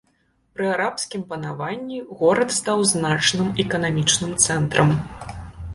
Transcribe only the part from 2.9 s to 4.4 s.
значным эканамічным